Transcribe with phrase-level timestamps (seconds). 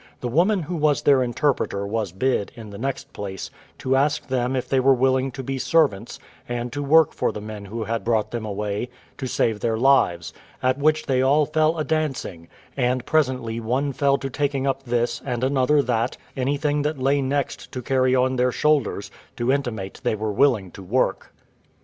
[0.19, 4.55] The woman who was their interpreter was bid, in the next place, to ask them
[4.55, 6.17] if they were willing to be servants,
[6.49, 10.33] and to work for the men who had brought them away, to save their lives;
[10.63, 15.21] at which they all fell a dancing; and presently one fell to taking up this,
[15.23, 20.15] and another that, anything that lay next, to carry on their shoulders, to intimate they
[20.15, 21.31] were willing to work.